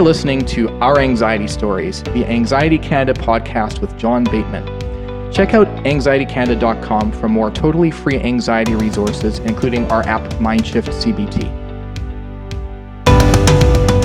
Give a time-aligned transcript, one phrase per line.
[0.00, 4.64] are listening to Our Anxiety Stories, the Anxiety Canada podcast with John Bateman.
[5.30, 11.44] Check out anxietycanada.com for more totally free anxiety resources, including our app Mindshift CBT.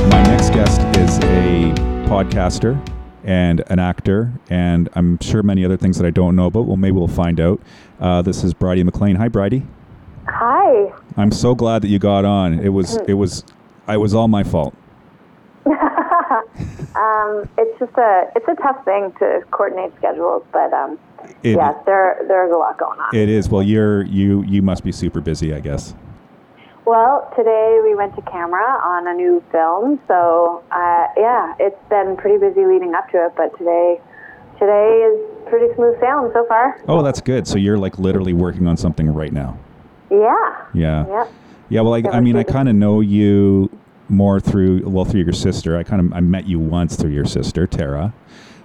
[0.09, 1.73] My next guest is a
[2.09, 2.77] podcaster
[3.23, 6.65] and an actor, and I'm sure many other things that I don't know about.
[6.65, 7.61] Well, maybe we'll find out.
[8.01, 9.15] Uh, this is Bridie McLean.
[9.15, 9.65] Hi, Bridie.
[10.27, 10.91] Hi.
[11.15, 12.59] I'm so glad that you got on.
[12.59, 13.45] It was it was
[13.87, 14.75] it was all my fault.
[16.95, 20.97] Um, it's just a it's a tough thing to coordinate schedules, but um,
[21.43, 23.13] It, yes, there there's a lot going on.
[23.13, 23.49] it is.
[23.49, 25.93] Well, you're you you must be super busy, I guess.
[26.85, 32.15] well, today we went to camera on a new film, so uh, yeah, it's been
[32.15, 33.99] pretty busy leading up to it, but today
[34.57, 36.79] today is pretty smooth sailing so far.
[36.87, 37.45] Oh, that's good.
[37.45, 39.57] So you're like literally working on something right now.
[40.09, 40.65] Yeah.
[40.73, 41.05] Yeah.
[41.07, 41.27] Yeah.
[41.67, 43.69] Yeah, well, I, I mean, I kind of know you
[44.09, 45.77] more through well through your sister.
[45.77, 48.13] I kind of I met you once through your sister Tara,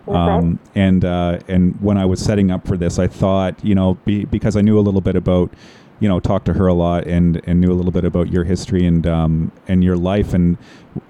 [0.08, 3.94] um, and uh, and when I was setting up for this, I thought you know
[4.04, 5.52] be, because I knew a little bit about
[6.00, 8.44] you know talked to her a lot and and knew a little bit about your
[8.44, 10.56] history and um, and your life and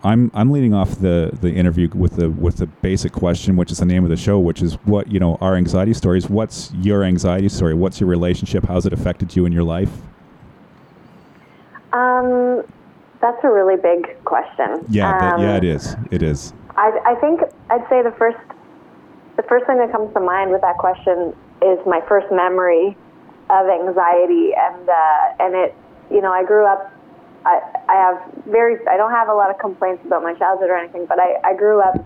[0.03, 3.78] I'm I'm leading off the the interview with the with the basic question, which is
[3.78, 6.28] the name of the show, which is what you know our anxiety stories.
[6.28, 7.75] What's your anxiety story?
[7.75, 8.65] What's your relationship?
[8.67, 9.91] How's it affected you in your life?
[11.92, 12.62] Um,
[13.20, 14.84] that's a really big question.
[14.88, 15.96] Yeah, that, Um, yeah, it is.
[16.10, 16.52] It is.
[16.76, 18.38] I, I think I'd say the first
[19.36, 22.96] the first thing that comes to mind with that question is my first memory
[23.48, 25.74] of anxiety and uh, and it
[26.10, 26.92] you know I grew up
[27.44, 30.76] I, I have very I don't have a lot of complaints about my childhood or
[30.76, 31.96] anything but I, I grew up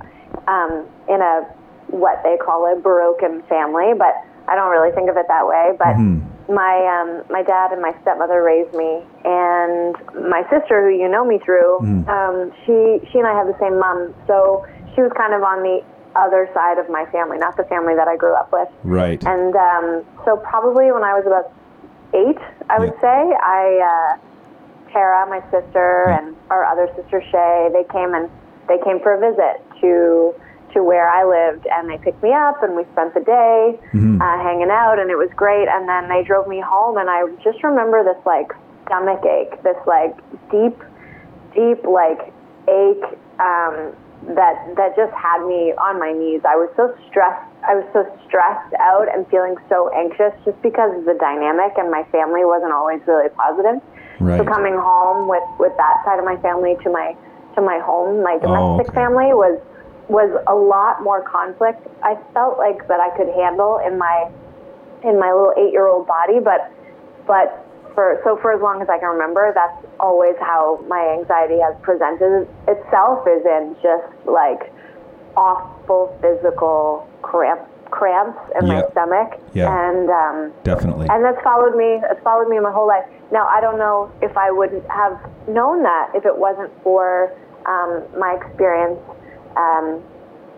[0.49, 1.43] um, in a
[1.89, 4.15] what they call a broken family but
[4.49, 6.23] I don't really think of it that way but Mhm.
[6.49, 9.97] My um, my dad and my stepmother raised me, and
[10.29, 12.09] my sister, who you know me through, Mhm.
[12.09, 15.63] um, she she and I have the same mom, so she was kind of on
[15.63, 15.83] the
[16.17, 18.69] other side of my family, not the family that I grew up with.
[18.85, 19.21] Right.
[19.27, 21.51] And um, so probably when I was about
[22.13, 22.39] eight,
[22.71, 23.01] I would Yeah.
[23.01, 26.19] say, I uh, Tara, my sister, Yeah.
[26.19, 28.31] and our other sister Shay, they came and
[28.69, 30.35] they came for a visit to
[30.75, 34.21] to where I lived, and they picked me up, and we spent the day Mhm.
[34.21, 35.69] uh, hanging out, and it was great.
[35.69, 38.53] And then they drove me home, and I just remember this like
[38.87, 40.15] stomach ache, this like
[40.51, 40.77] deep,
[41.55, 42.33] deep like
[42.69, 43.05] ache
[43.41, 43.95] um,
[44.35, 46.43] that that just had me on my knees.
[46.45, 47.45] I was so stressed.
[47.67, 51.91] I was so stressed out and feeling so anxious just because of the dynamic, and
[51.91, 53.81] my family wasn't always really positive.
[54.21, 54.39] Right.
[54.39, 57.17] So coming home with with that side of my family to my
[57.55, 58.95] to my home, my domestic okay.
[58.95, 59.61] family was
[60.09, 61.81] was a lot more conflict.
[62.03, 64.31] I felt like that I could handle in my
[65.03, 66.71] in my little eight year old body, but
[67.27, 71.61] but for so for as long as I can remember, that's always how my anxiety
[71.61, 74.73] has presented itself is in just like
[75.37, 77.61] awful physical cramp
[77.91, 79.71] cramps in my stomach Yeah.
[79.71, 81.07] and um Definitely.
[81.11, 82.01] and that's followed me.
[82.11, 83.05] It's followed me my whole life.
[83.31, 87.33] Now I don't know if I would have known that if it wasn't for
[87.67, 88.99] um, my experience
[89.57, 90.03] um,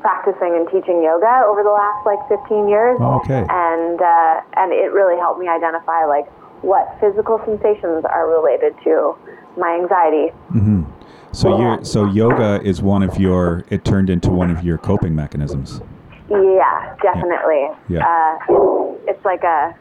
[0.00, 2.96] practicing and teaching yoga over the last like 15 years.
[3.00, 3.44] Oh, okay.
[3.48, 6.26] And uh, and it really helped me identify like
[6.62, 9.16] what physical sensations are related to
[9.56, 10.28] my anxiety.
[10.50, 10.84] hmm
[11.32, 13.64] So you so yoga is one of your.
[13.70, 15.80] It turned into one of your coping mechanisms.
[16.28, 17.68] Yeah, definitely.
[17.88, 18.06] Yeah.
[18.06, 19.76] Uh, it's, it's like a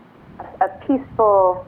[0.61, 1.65] a peaceful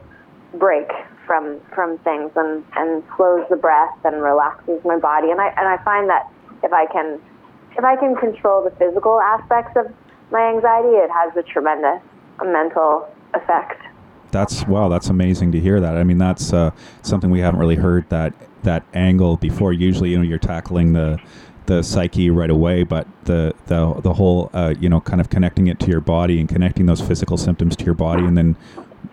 [0.54, 0.88] break
[1.26, 5.30] from from things and and slows the breath and relaxes my body.
[5.30, 6.28] And I and I find that
[6.62, 7.20] if I can
[7.78, 9.86] if I can control the physical aspects of
[10.30, 12.02] my anxiety, it has a tremendous
[12.44, 13.80] mental effect.
[14.30, 14.88] That's wow.
[14.88, 15.96] That's amazing to hear that.
[15.96, 16.72] I mean, that's uh,
[17.02, 18.34] something we haven't really heard that
[18.64, 19.72] that angle before.
[19.72, 21.18] Usually, you know, you're tackling the
[21.66, 25.68] the psyche right away, but the the the whole uh, you know kind of connecting
[25.68, 28.56] it to your body and connecting those physical symptoms to your body, and then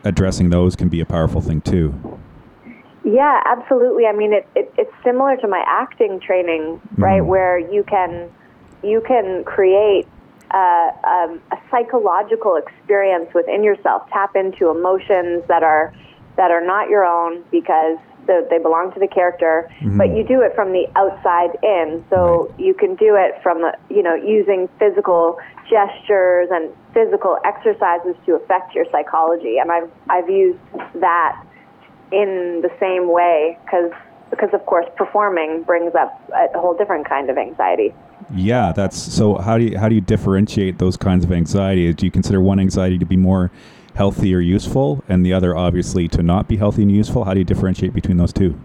[0.04, 1.94] addressing those can be a powerful thing too.
[3.06, 4.08] Yeah, absolutely.
[4.08, 7.22] I mean, it, it it's similar to my acting training, right?
[7.22, 7.28] Mhm.
[7.28, 8.30] Where you can
[8.86, 10.08] you can create
[10.52, 14.08] uh, um, a psychological experience within yourself.
[14.10, 15.94] Tap into emotions that are
[16.38, 17.98] that are not your own because
[18.28, 22.04] the, they belong to the character, but you do it from the outside in.
[22.10, 25.38] So you can do it from the you know using physical
[25.70, 29.58] gestures and physical exercises to affect your psychology.
[29.58, 30.60] And I've I've used
[30.96, 31.44] that
[32.12, 33.92] in the same way because
[34.30, 37.94] because of course performing brings up a whole different kind of anxiety.
[38.34, 39.36] Yeah, that's so.
[39.36, 41.92] How do you how do you differentiate those kinds of anxiety?
[41.94, 43.52] Do you consider one anxiety to be more
[43.96, 47.24] healthy or useful, and the other obviously to not be healthy and useful?
[47.26, 48.60] How do you differentiate between those two?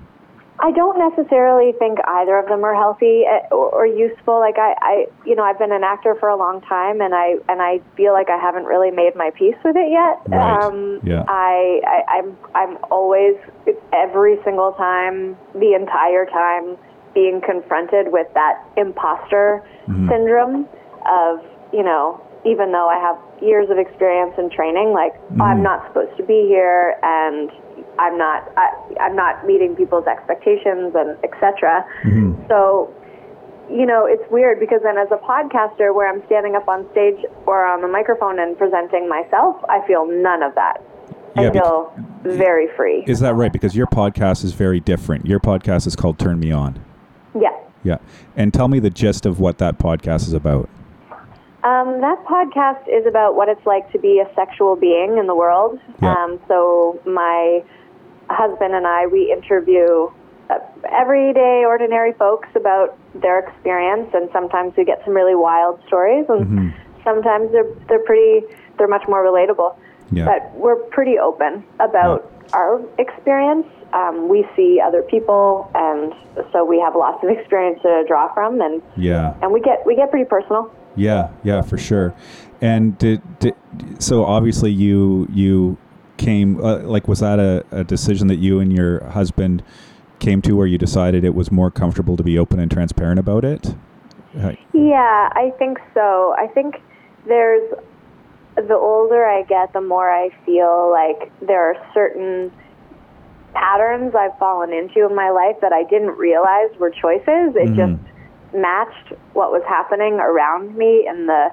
[0.63, 4.41] I don't necessarily think either of them are healthy eh, or, or useful.
[4.41, 7.37] Like I, I, you know, I've been an actor for a long time, and I
[7.49, 10.21] and I feel like I haven't really made my peace with it yet.
[10.29, 10.63] Right.
[10.63, 11.25] Um, Yeah.
[11.29, 13.37] I, I, I'm, I'm always
[13.93, 16.77] every single time, the entire time,
[17.15, 20.09] being confronted with that imposter mm-hmm.
[20.09, 20.69] syndrome
[21.07, 21.41] of,
[21.73, 25.63] you know, even though I have years of experience and training, like oh, I'm mm-hmm.
[25.63, 27.51] not supposed to be here, and
[27.99, 28.71] I'm not, I,
[29.01, 31.85] I'm not meeting people's expectations, and etc.
[32.05, 32.49] Mm-hmm.
[32.49, 32.95] So
[33.71, 37.25] you know, it's weird because then as a podcaster where I'm standing up on stage
[37.47, 40.83] or on the microphone and presenting myself, I feel none of that.
[41.37, 41.93] Yeah, I feel
[42.25, 43.05] very free.
[43.07, 43.53] Is that right?
[43.53, 45.27] Because your podcast is very different.
[45.27, 46.85] Your podcast is called Turn Me On.
[47.85, 47.93] Yeah.
[47.95, 47.99] Yeah.
[48.37, 50.69] And tell me the gist of what that podcast is about.
[51.63, 55.35] Um, that podcast is about what it's like to be a sexual being in the
[55.35, 55.79] world.
[56.03, 56.15] Yeah.
[56.15, 57.63] Um, so my
[58.31, 60.09] husband and I, we interview
[60.49, 60.59] uh,
[60.91, 66.47] everyday, ordinary folks about their experience, and sometimes we get some really wild stories, and
[66.47, 66.69] Mm-hmm.
[67.05, 68.47] sometimes they're they're pretty,
[68.79, 69.77] they're much more relatable.
[70.13, 70.25] Yeah.
[70.25, 73.67] But we're pretty open about our experience.
[73.93, 76.15] Um, we see other people, and
[76.53, 79.35] so we have lots of experience to draw from, and Yeah.
[79.43, 80.71] and we get we get pretty personal.
[80.97, 82.15] Yeah, yeah, for sure.
[82.61, 83.55] And did, did
[83.99, 85.77] so obviously you you
[86.19, 89.63] came uh, like was that a, a decision that you and your husband
[90.19, 93.45] came to where you decided it was more comfortable to be open and transparent about
[93.45, 93.75] it?
[94.73, 96.35] Yeah, I think so.
[96.39, 96.77] I think
[97.27, 97.69] there's
[98.57, 102.53] the older I get, the more I feel like there are certain
[103.55, 107.55] patterns I've fallen into in my life that I didn't realize were choices.
[107.57, 107.77] It mm-hmm.
[107.77, 111.51] just matched what was happening around me in the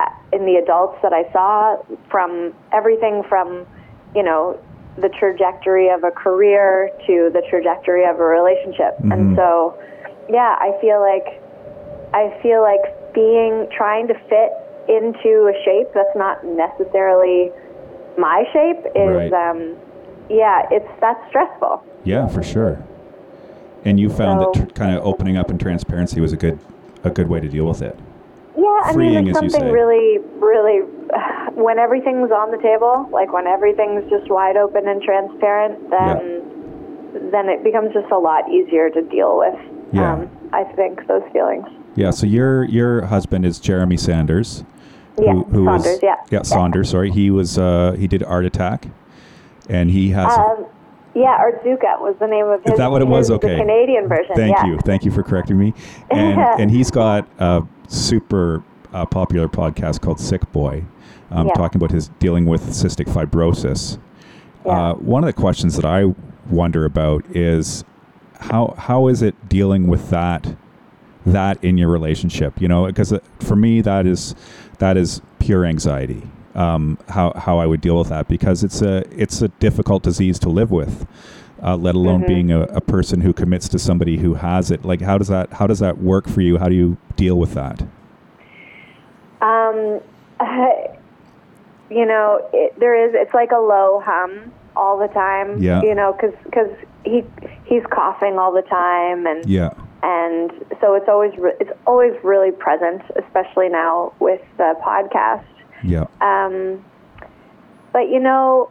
[0.00, 1.76] uh, in the adults that I saw
[2.10, 3.66] from everything from,
[4.14, 4.58] you know,
[4.96, 8.98] the trajectory of a career to the trajectory of a relationship.
[9.00, 9.36] And mm-hmm.
[9.36, 9.78] so,
[10.28, 11.40] yeah, I feel like
[12.14, 14.52] I feel like being trying to fit
[14.88, 17.50] into a shape that's not necessarily
[18.16, 19.50] my shape is Right.
[19.50, 19.76] um
[20.30, 21.82] yeah, it's that's stressful.
[22.04, 22.82] yeah, for sure.
[23.84, 26.58] And you found that tr- kind of opening up and transparency was a good
[27.04, 27.98] a good way to deal with it.
[28.56, 30.80] Yeah, I Freeing, mean, it's something really, really,
[31.54, 37.48] when everything's on the table, like when everything's just wide open and transparent, then then
[37.48, 39.54] it becomes just a lot easier to deal with.
[39.92, 40.12] Yeah.
[40.14, 41.66] Um, I think those feelings.
[41.94, 42.10] Yeah.
[42.10, 44.64] So your your husband is Jeremy Sanders.
[45.20, 46.16] Yeah, was- Saunders, yeah.
[46.30, 46.90] Yeah, Saunders.
[46.90, 48.86] Sorry, he was uh, he did Art Attack,
[49.68, 50.36] and he has.
[50.36, 50.66] a- Um,
[51.14, 52.72] yeah, Artzooka was the name of his.
[52.72, 53.30] Is that what it was?
[53.30, 53.54] Okay.
[53.54, 54.36] The Canadian version.
[54.36, 54.66] Thank yeah.
[54.66, 55.74] you, thank you for correcting me.
[56.10, 58.62] And and he's got a super
[58.92, 60.84] uh, popular podcast called Sick Boy,
[61.30, 61.54] um, Yeah.
[61.54, 63.98] talking about his dealing with cystic fibrosis.
[64.64, 64.90] Yeah.
[64.90, 66.14] Uh, one of the questions that I
[66.50, 67.84] wonder about is
[68.40, 70.56] how how is it dealing with that
[71.26, 72.60] that in your relationship?
[72.60, 74.34] You know, because for me that is
[74.78, 76.22] that is pure anxiety.
[76.58, 80.40] Um, how how I would deal with that because it's a it's a difficult disease
[80.40, 81.06] to live with,
[81.62, 84.84] uh, let alone being a, a person who commits to somebody who has it.
[84.84, 86.58] Like how does that how does that work for you?
[86.58, 87.82] How do you deal with that?
[89.40, 90.00] Um,
[91.90, 93.14] you know, it, there is.
[93.14, 95.62] It's like a low hum all the time.
[95.62, 95.82] Yeah.
[95.82, 96.70] You know, because
[97.04, 97.24] he
[97.64, 99.70] he's coughing all the time, and Yeah,
[100.02, 105.44] and so it's always re- it's always really present, especially now with the podcast.
[105.82, 106.84] Yeah, Um,
[107.92, 108.70] but you know,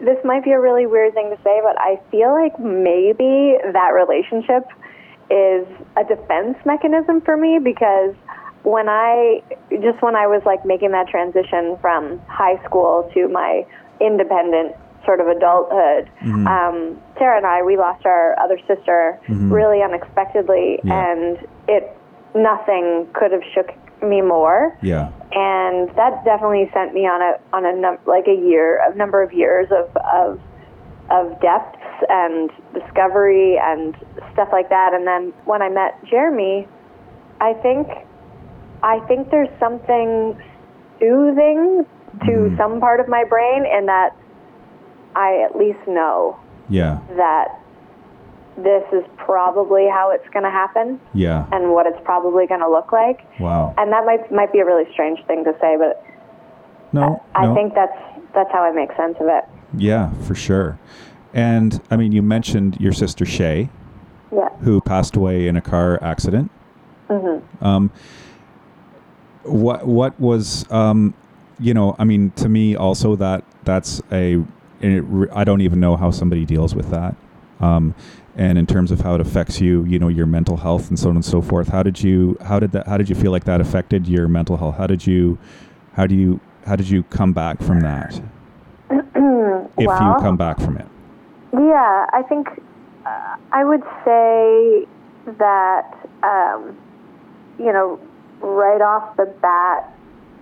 [0.00, 3.90] this might be a really weird thing to say, but I feel like maybe that
[3.94, 4.66] relationship
[5.30, 8.14] is a defense mechanism for me because
[8.62, 13.66] when I just when I was like making that transition from high school to my
[14.00, 14.74] independent
[15.04, 16.10] sort of adulthood,
[16.46, 21.12] um, Tara and I we lost our other sister really unexpectedly, Yeah.
[21.12, 21.38] and
[21.68, 21.96] it
[22.34, 23.70] nothing could have shook
[24.08, 24.76] me more.
[24.82, 28.94] Yeah, and that definitely sent me on a on a num- like a year a
[28.96, 30.40] number of years of of
[31.10, 33.94] of depths and discovery and
[34.32, 34.94] stuff like that.
[34.94, 36.66] And then when I met Jeremy
[37.40, 37.88] I think
[38.82, 40.40] I think there's something
[40.98, 41.86] soothing
[42.20, 42.56] to mm-hmm.
[42.56, 44.16] some part of my brain in that
[45.16, 47.60] I at least know yeah, that
[48.56, 51.46] this is probably how it's going to happen yeah.
[51.52, 53.74] and what it's probably going to look like Wow.
[53.78, 56.04] and that might might be a really strange thing to say, but
[56.92, 57.54] No, I no.
[57.54, 57.96] think that's
[58.34, 59.44] that's how I make sense of it.
[59.76, 60.78] Yeah, for sure.
[61.32, 63.70] And I mean, you mentioned your sister Shay,
[64.32, 64.48] Yeah.
[64.60, 66.50] who passed away in a car accident.
[67.08, 67.64] Mm-hmm.
[67.64, 67.90] Um,
[69.42, 71.14] what what was um,
[71.58, 71.96] you know?
[71.98, 74.34] I mean, to me, also that that's a.
[74.80, 77.14] and It, I don't even know how somebody deals with that.
[77.64, 77.94] Um,
[78.36, 81.08] and in terms of how it affects you, you know, your mental health and so
[81.08, 81.68] on and so forth.
[81.68, 84.56] How did you how did that how did you feel like that affected your mental
[84.56, 84.76] health?
[84.76, 85.38] How did you
[85.92, 88.20] how do you how did you come back from that?
[88.90, 90.86] if well, you come back from it.
[91.52, 92.48] Yeah, I think
[93.06, 94.86] uh, I would say
[95.38, 96.76] that um,
[97.58, 98.00] you know
[98.40, 99.92] right off the bat,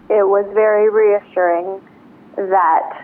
[0.08, 1.80] it was very reassuring
[2.36, 3.01] that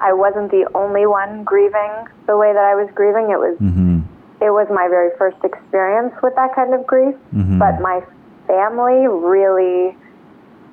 [0.00, 1.92] I wasn't the only one grieving
[2.26, 3.30] the way that I was grieving.
[3.30, 4.00] It was Mm-hmm.
[4.40, 7.58] it was my very first experience with that kind of grief, Mhm.
[7.58, 8.02] but my
[8.46, 9.96] family really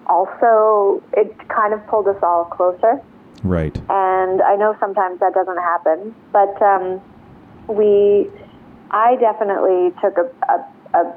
[0.07, 2.99] also it kind of pulled us all closer.
[3.43, 3.77] Right.
[3.89, 7.01] And I know sometimes that doesn't happen, but um,
[7.67, 8.29] we,
[8.91, 11.13] I definitely took a, a, a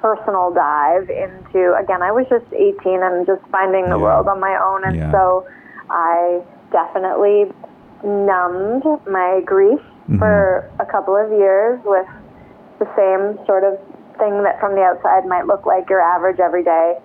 [0.00, 4.02] personal dive into, again, I was just 18 and just finding the Yeah.
[4.02, 4.84] world on my own.
[4.84, 5.10] And Yeah.
[5.10, 5.44] so
[5.90, 6.40] I
[6.72, 7.50] definitely
[8.04, 10.18] numbed my grief Mhm.
[10.18, 12.06] for a couple of years with
[12.78, 13.78] the same sort of
[14.18, 16.98] thing that from the outside might look like your average everyday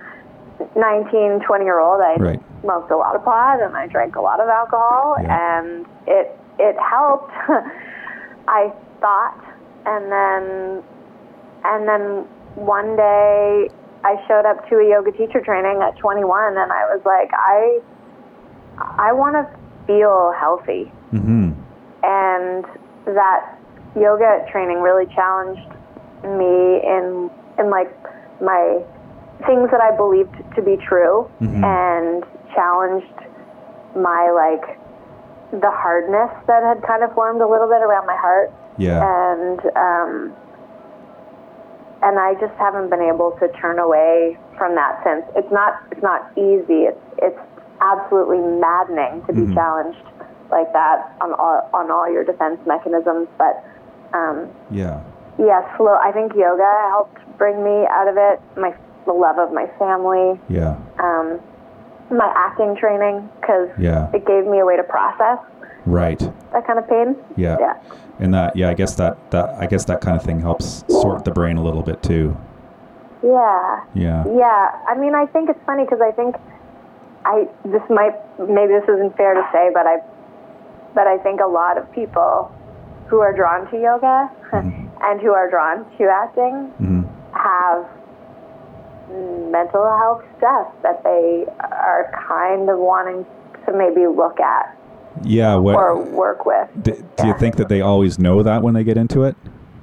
[0.75, 2.01] 19, 20 year old.
[2.01, 2.39] I Right.
[2.61, 5.59] smoked a lot of pot and I drank a lot of alcohol Yeah.
[5.63, 7.31] and it it helped.
[8.47, 9.37] I thought
[9.85, 10.83] and then
[11.63, 12.25] and then
[12.55, 13.69] one day
[14.03, 17.79] I showed up to a yoga teacher training at 21 and I was like I
[18.97, 19.45] I want to
[19.87, 21.51] feel healthy Mm-hmm.
[22.03, 22.65] and
[23.15, 23.57] that
[23.99, 25.67] yoga training really challenged
[26.23, 27.91] me in in like
[28.41, 28.79] my
[29.45, 31.63] things that I believed to be true Mhm.
[31.65, 32.23] and
[32.55, 33.19] challenged
[33.95, 34.77] my like
[35.61, 39.01] the hardness that had kind of formed a little bit around my heart Yeah.
[39.03, 40.33] and um
[42.03, 45.25] and I just haven't been able to turn away from that since.
[45.35, 46.85] It's not it's not easy.
[46.89, 47.39] It's it's
[47.81, 49.53] absolutely maddening to be Mhm.
[49.55, 50.03] challenged
[50.51, 53.27] like that on all on all your defense mechanisms.
[53.37, 53.63] But
[54.13, 54.99] um, Yeah.
[55.37, 55.95] yeah, slow.
[55.95, 58.39] I think yoga helped bring me out of it.
[58.57, 58.73] My
[59.05, 60.75] the love of my family, Yeah.
[60.99, 61.39] um,
[62.11, 64.07] my acting training because Yeah.
[64.13, 65.39] it gave me a way to process
[65.87, 66.19] Right.
[66.53, 67.15] that kind of pain.
[67.35, 67.57] Yeah.
[67.59, 67.73] Yeah.
[68.19, 71.23] And that yeah, I guess that that I guess that kind of thing helps sort
[71.25, 72.35] the brain a little bit too.
[73.23, 73.79] Yeah.
[73.93, 74.23] Yeah.
[74.27, 76.35] Yeah, I mean, I think it's funny because I think
[77.25, 79.97] I this might maybe this isn't fair to say, but I
[80.95, 82.51] but I think a lot of people
[83.07, 87.05] who are drawn to yoga and who are drawn to acting Mhm.
[87.33, 87.85] have
[89.51, 93.25] mental health stuff that they are kind of wanting
[93.65, 94.77] to maybe look at
[95.23, 95.57] Yeah.
[95.57, 96.69] or work with.
[96.81, 99.35] do, do you think that they always know that when they get into it?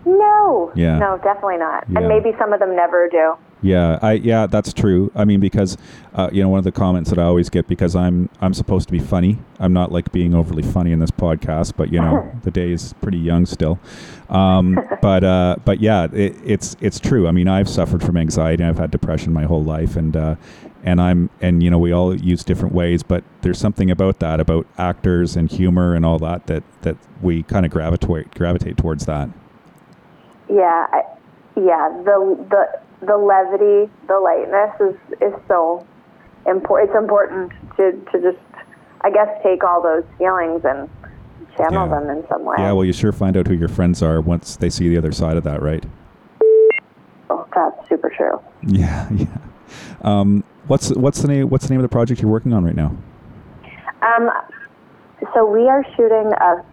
[0.06, 0.98] No, Yeah.
[0.98, 1.84] no, definitely not.
[1.88, 1.98] Yeah.
[1.98, 3.34] And maybe some of them never do.
[3.60, 5.10] Yeah, I yeah, that's true.
[5.14, 5.76] I mean, because
[6.14, 8.86] uh, you know, one of the comments that I always get because I'm I'm supposed
[8.88, 9.38] to be funny.
[9.58, 12.94] I'm not like being overly funny in this podcast, but you know, the day is
[13.00, 13.80] pretty young still.
[14.28, 17.26] Um, but uh, but yeah, it, it's it's true.
[17.26, 18.62] I mean, I've suffered from anxiety.
[18.62, 20.36] And I've had depression my whole life, and uh,
[20.84, 24.38] and I'm and you know, we all use different ways, but there's something about that
[24.38, 29.06] about actors and humor and all that that that we kind of gravitate gravitate towards
[29.06, 29.28] that.
[30.48, 31.02] Yeah, I,
[31.56, 31.88] yeah.
[32.04, 35.86] The the the levity, the lightness is is so
[36.46, 36.90] important.
[36.90, 38.44] It's important to to just,
[39.02, 40.88] I guess, take all those feelings and
[41.56, 42.00] channel Yeah.
[42.00, 42.56] them in some way.
[42.58, 45.12] Yeah, well, you sure find out who your friends are once they see the other
[45.12, 45.84] side of that, right?
[47.30, 48.40] Oh, that's super true.
[48.62, 49.26] Yeah, yeah.
[50.02, 51.50] Um, what's what's the name?
[51.50, 52.96] What's the name of the project you're working on right now?
[54.02, 54.30] Um,
[55.34, 56.64] so we are shooting a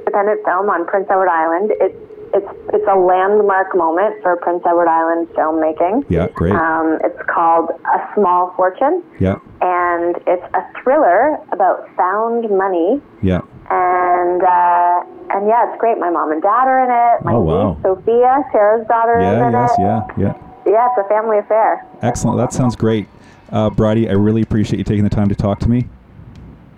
[0.00, 1.72] independent film on Prince Edward Island.
[1.80, 1.96] It's
[2.34, 6.04] it's it's a landmark moment for Prince Edward Island filmmaking.
[6.08, 6.52] Yeah, great.
[6.52, 13.00] Um, it's called A Small Fortune, Yeah, and it's a thriller about found money.
[13.22, 13.40] yeah.
[13.70, 15.98] And uh, and yeah, it's great.
[15.98, 17.24] My mom and dad are in it.
[17.24, 17.72] My Oh, wow.
[17.74, 19.80] niece Sophia, Sarah's daughter, is Yeah, in yes, it.
[19.80, 20.34] yeah, yeah.
[20.66, 21.86] Yeah, it's a family affair.
[22.02, 22.36] Excellent.
[22.38, 23.06] That sounds great.
[23.52, 25.88] Uh, Bridie, I really appreciate you taking the time to talk to me.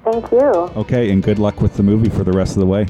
[0.05, 0.39] Thank you.
[0.77, 2.87] Okay, and good luck with the movie for the rest of the way.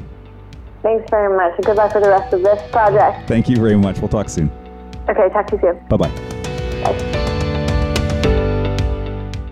[0.86, 1.52] Thanks very much.
[1.56, 3.26] and Good luck for the rest of this project.
[3.26, 3.98] Thank you very much.
[3.98, 4.52] We'll talk soon.
[5.08, 5.78] Okay, talk to you soon.
[5.88, 6.10] Bye bye.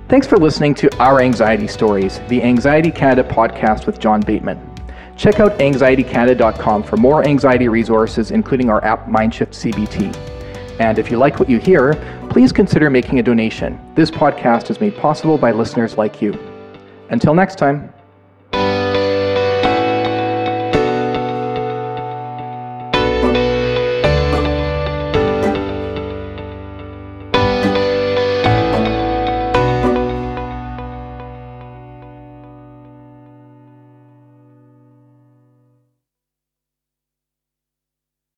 [0.08, 4.60] Thanks for listening to Our Anxiety Stories, the Anxiety Canada podcast with John Bateman.
[5.16, 10.14] Check out anxietycanada.com for more anxiety resources, including our app Mindshift CBT.
[10.78, 11.94] And if you like what you hear,
[12.30, 13.80] please consider making a donation.
[13.96, 16.38] This podcast is made possible by listeners like you.
[17.10, 17.93] Until next time.